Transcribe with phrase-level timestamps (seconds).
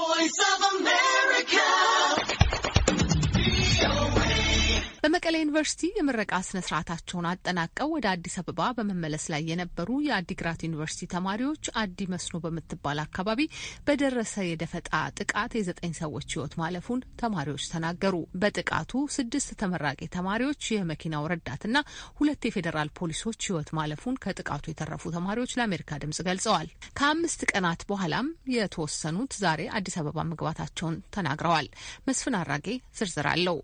[0.00, 0.89] voice of America.
[5.02, 11.64] በመቀሌ ዩኒቨርሲቲ የምረቃ ስነ ስርዓታቸውን አጠናቀው ወደ አዲስ አበባ በመመለስ ላይ የነበሩ የአዲግራት ዩኒቨርሲቲ ተማሪዎች
[11.82, 13.40] አዲ መስኖ በምትባል አካባቢ
[13.86, 14.90] በደረሰ የደፈጣ
[15.20, 21.76] ጥቃት የዘጠኝ ሰዎች ሕይወት ማለፉን ተማሪዎች ተናገሩ። በጥቃቱ ስድስት ተመራቂ ተማሪዎች፣ የመኪናው ረዳትና
[22.20, 29.34] ሁለት የፌዴራል ፖሊሶች ሕይወት ማለፉን ከጥቃቱ የተረፉ ተማሪዎች ለአሜሪካ ድምጽ ገልጸዋል። ከአምስት ቀናት በኋላም የተወሰኑት
[29.42, 31.68] ዛሬ አዲስ አበባ መግባታቸውን ተናግረዋል።
[32.06, 33.58] መስፍን አራጌ ዝርዝር አለው።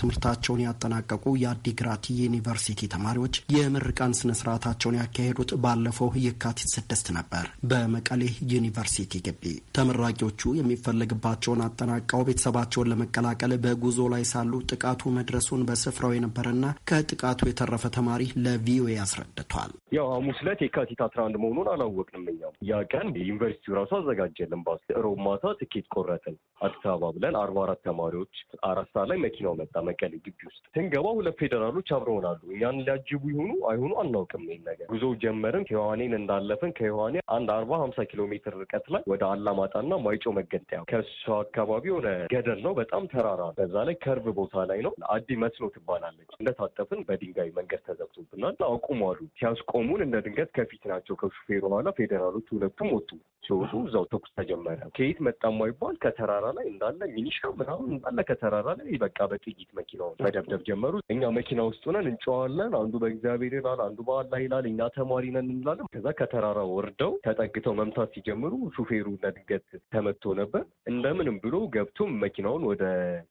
[0.00, 3.16] ትምህርታቸውን ያጠናቀቁ የአዲግራት ዩኒቨርሲቲ ተማሪዎች
[3.56, 9.44] የምርቃን ስነ ስርዓታቸውን ያካሄዱት ባለፈው የካቲት ስድስት ነበር በመቀሌ ዩኒቨርሲቲ ግቢ።
[9.78, 18.14] ተመራቂዎቹ የሚፈለግባቸውን አጠናቀው ቤተሰባቸውን ለመቀላቀል በጉዞ ላይ ሳሉ ጥቃቱ መድረሱን በስፍራው የነበረና ከጥቃቱ የተረፈ ተማሪ
[18.44, 23.92] ለቪኦኤ አስረድቷል። ያው ሐሙስ ዕለት የካቲት አስራ አንድ መሆኑን አላወቅንም። እኛም ያ ቀን ዩኒቨርሲቲው ራሱ
[23.98, 28.34] አዘጋጀልን። ባስ ሮብ ማታ ትኬት ቆረጥን አዲስ አበባ ብለን አርባ አራት ተማሪዎች
[28.68, 33.22] አራት ሰዓት ላይ መኪናው መጣ መቀሌ ግቢ ውስጥ ስንገባ ሁለት ፌዴራሎች አብረውን አሉ። እኛን ሊያጅቡ
[33.32, 38.54] ይሆኑ አይሆኑ አናውቅም። ይሄን ነገር ጉዞ ጀመርን። ከዮሐኔን እንዳለፍን ከዮሐኔ አንድ አርባ ሀምሳ ኪሎ ሜትር
[38.62, 41.08] ርቀት ላይ ወደ አላማጣና ማይጮ መገንጠያ ከሱ
[41.40, 46.30] አካባቢ የሆነ ገደል ነው። በጣም ተራራ በዛ ላይ ከርብ ቦታ ላይ ነው። አዲ መስኖ ትባላለች።
[46.40, 52.90] እንደታጠፍን በድንጋይ መንገድ ተዘግቶብናል። አቁሙ አሉ። ሲያስቆሙን እንደ ድንገት ከፊት ናቸው ከሹፌሩ ኋላ ፌዴራሎች ሁለቱም
[52.96, 53.10] ወጡ።
[53.48, 58.98] ሲወጡ እዛው ተኩስ ተጀመረ። ከየት መጣ ማይባል ከተራራ ላይ እንዳለ ሚኒሻ ምናምን እንዳለ ከተራራ ላይ
[59.04, 64.40] በቃ በጥይት መኪናውን መደብደብ ጀመሩ። እኛ መኪና ውስጥ ሆነን እንጨዋለን። አንዱ በእግዚአብሔር ይላል፣ አንዱ በአላህ
[64.44, 70.62] ይላል። እኛ ተማሪ ነን እንላለን። ከዛ ከተራራ ወርደው ተጠግተው መምታት ሲጀምሩ ሹፌሩ ለድንገት ተመቶ ነበር።
[70.92, 72.82] እንደምንም ብሎ ገብቶ መኪናውን ወደ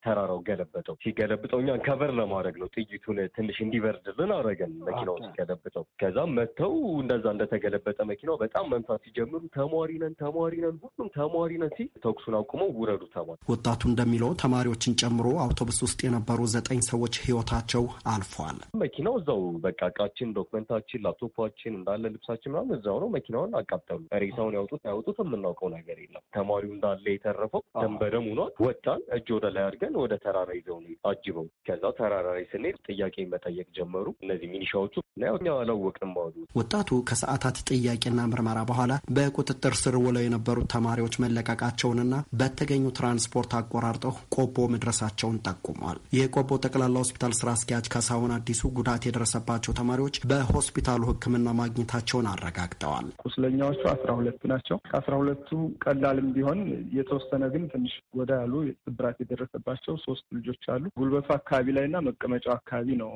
[0.06, 6.73] ተራራው ገለበጠው። ሲገለብጠው እኛን ከቨር ለማድረግ ነው ጥይቱን ትንሽ እንዲበርድልን አረገን መኪናውን ሲገለብጠው። ከዛ መጥተው
[7.02, 9.26] እንደዛ እንደተገለበጠ መኪናው በጣም መምታት ሲጀምሩ
[9.58, 14.98] ተማሪ ነን ተማሪ ነን ሁሉም ተማሪ ነን ሲል ተኩሱን አቁመው ውረዱ ተባለ። ወጣቱ እንደሚለው ተማሪዎችን
[15.02, 22.04] ጨምሮ አውቶቡስ ውስጥ የነበሩ ዘጠኝ ሰዎች ህይወታቸው አልፏል። መኪናው እዛው በቃ እቃችን፣ ዶክመንታችን፣ ላፕቶፓችን እንዳለ
[22.08, 27.64] ልብሳችን ምናምን እዛው ነው። መኪናውን አቃጠሉ። ሬሳውን ያውጡት ያውጡት የምናውቀው ነገር የለም። ተማሪው እንዳለ የተረፈው
[27.82, 32.28] ደም በደም ሆኗል። ወጣን። እጅ ወደ ላይ አድርገን ወደ ተራራ ይዘው ነው አጅበው። ከዛ ተራራ
[32.38, 35.23] ላይ ስንሄድ ጥያቄ መጠየቅ ጀመሩ እነዚህ ሚኒሻዎቹ። እኛ
[35.58, 38.84] አላወቅንም አሉ። ወጣቱ ከሰዓታት ጥያቄና ምርመራ በኋላ
[39.17, 47.34] በቁጥጥር ስር ውለው የነበሩት ተማሪዎች መለቀቃቸውንና በተገኙ ትራንስፖርት አቆራርጠው ቆቦ መድረሳቸውን ጠቁሟል። የቆቦ ጠቅላላ ሆስፒታል
[47.40, 54.78] ስራ አስኪያጅ ካሳሁን አዲሱ ጉዳት የደረሰባቸው ተማሪዎች በሆስፒታሉ ሕክምና ማግኘታቸውን አረጋግጠዋል። ቁስለኛዎቹ አስራ ሁለቱ ናቸው።
[54.88, 55.50] ከአስራ ሁለቱ
[55.86, 56.60] ቀላልም ቢሆን
[56.98, 58.54] የተወሰነ ግን ትንሽ ወደ ያሉ
[58.84, 63.12] ስብራት የደረሰባቸው ሶስት ልጆች አሉ። ጉልበቱ አካባቢ ላይ እና መቀመጫው አካባቢ ነው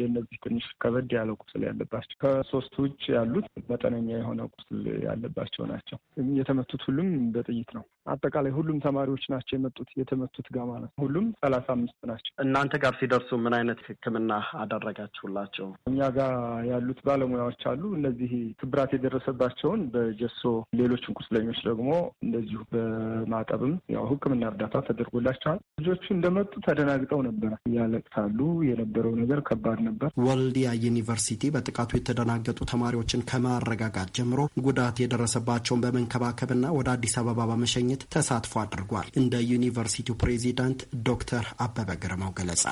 [0.00, 5.99] የእነዚህ ትንሽ ከበድ ያለው ቁስል ያለባቸው። ከሶስቱ ውጭ ያሉት መጠነኛ የሆነ ቁስል ያለባቸው ናቸው።
[6.36, 11.66] የተመቱት ሁሉም በጥይት ነው። አጠቃላይ ሁሉም ተማሪዎች ናቸው የመጡት የተመቱት ጋር ማለት ነው። ሁሉም ሰላሳ
[11.74, 15.66] አምስት ናቸው። እናንተ ጋር ሲደርሱ ምን አይነት ሕክምና አደረጋችሁላቸው?
[15.90, 16.32] እኛ ጋር
[16.70, 20.42] ያሉት ባለሙያዎች አሉ። እነዚህ ስብራት የደረሰባቸውን በጀሶ
[20.80, 21.90] ሌሎችን ቁስለኞች ደግሞ
[22.24, 28.38] እንደዚሁ በማጠብም ያው ሕክምና እርዳታ ተደርጎላቸዋል። ልጆቹ እንደመጡ ተደናግጠው ነበረ፣ ያለቅሳሉ።
[28.70, 36.88] የነበረው ነገር ከባድ ነበር። ወልዲያ ዩኒቨርሲቲ በጥቃቱ የተደናገጡ ተማሪዎችን ከማረጋጋት ጀምሮ ጉዳት የደረሰባቸውን በመንከባከብና ወደ
[36.94, 42.64] አዲስ አበባ በመሸኘት ተሳትፎ አድርጓል። እንደ ዩኒቨርሲቲው ፕሬዚዳንት ዶክተር አበበ ግርማው ገለጻ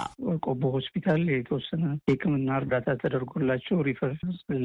[0.45, 4.12] ቆቦ ሆስፒታል የተወሰነ የሕክምና እርዳታ ተደርጎላቸው refer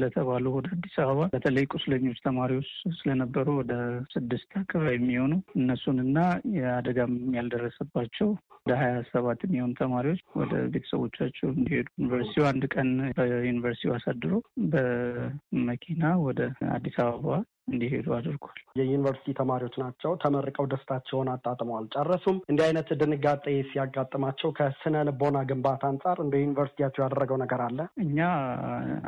[0.00, 3.72] ለተባሉ ወደ አዲስ አበባ በተለይ ቁስለኞች ተማሪዎች ስለነበሩ ወደ
[4.14, 6.18] ስድስት አካባቢ የሚሆኑ እነሱንና
[6.56, 8.30] የአደጋም ያልደረሰባቸው
[8.66, 12.88] ወደ ሀያ ሰባት የሚሆኑ ተማሪዎች ወደ ቤተሰቦቻቸው እንዲሄዱ ዩኒቨርሲቲው አንድ ቀን
[13.18, 14.32] በዩኒቨርሲቲው አሳድሮ
[14.72, 16.40] በመኪና ወደ
[16.76, 17.34] አዲስ አበባ
[17.70, 25.38] እንዲሄዱ አድርጓል። የዩኒቨርሲቲ ተማሪዎች ናቸው። ተመርቀው ደስታቸውን አጣጥመው አልጨረሱም። እንዲህ አይነት ድንጋጤ ሲያጋጥማቸው ከስነ ልቦና
[25.50, 27.78] ግንባታ አንጻር እንደ ዩኒቨርሲቲያቸው ያደረገው ነገር አለ?
[28.04, 28.18] እኛ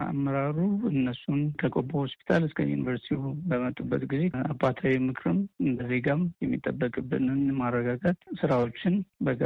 [0.07, 0.59] አመራሩ
[0.93, 8.97] እነሱን ከቆቦ ሆስፒታል እስከ ዩኒቨርሲቲው በመጡበት ጊዜ አባታዊ ምክርም እንደ ዜጋም የሚጠበቅብንን ማረጋጋት ስራዎችን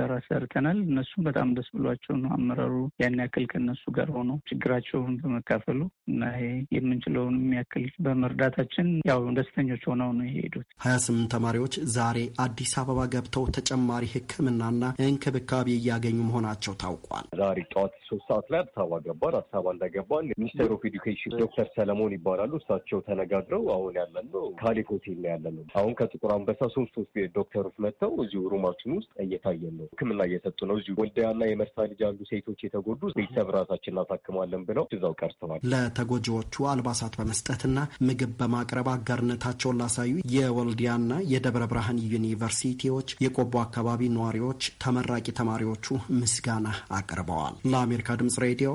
[0.03, 5.81] በጋራ ሰርተናል። እነሱም በጣም ደስ ብሏቸው ነው አመራሩ ያን ያክል ከነሱ ጋር ሆኖ ችግራቸውን በመካፈሉ
[6.11, 6.45] እና ይሄ
[6.77, 13.45] የምንችለውን የሚያክል በመርዳታችን ያው ደስተኞች ሆነው ነው የሄዱት። ሀያ ስምንት ተማሪዎች ዛሬ አዲስ አበባ ገብተው
[13.59, 19.53] ተጨማሪ ሕክምናና እንክብካቤ እያገኙ መሆናቸው ታውቋል። ዛሬ ጠዋት ሶስት ሰዓት ላይ አዲስ አበባ ገባን። አዲስ
[19.53, 25.21] አበባ እንደገባን Ministry of Education ዶክተር ሰለሞን ይባላሉ። እሳቸው ተነጋግረው አሁን ያለን ነው ካሌብ ሆቴል
[25.23, 29.89] ነው ያለን ነው። አሁን ከጥቁር አንበሳ ሶስት ሶስት ዶክተሮች መጥተው እዚሁ ሩማችን ውስጥ እየታየን ነው።
[29.93, 35.15] ሕክምና እየሰጡ ነው። እዚሁ ወልዲያና የመርሳ ልጅ ያሉ ሴቶች የተጎዱ ቤተሰብ ራሳችን እናሳክማለን ብለው እዛው
[35.21, 37.79] ቀርተዋል። ለተጎጂዎቹ አልባሳት በመስጠትና
[38.09, 40.99] ምግብ በማቅረብ አጋርነታቸውን ላሳዩ የወልዲያና
[41.33, 45.87] የደብረ ብርሃን ዩኒቨርሲቲዎች የቆቦ አካባቢ ነዋሪዎች ተመራቂ ተማሪዎቹ
[46.21, 46.67] ምስጋና
[46.97, 48.73] አቅርበዋል። ለአሜሪካ ድምጽ ሬዲዮ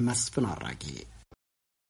[0.00, 0.82] መስፍን አራጌ